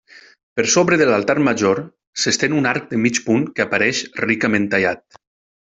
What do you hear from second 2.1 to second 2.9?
s'estén un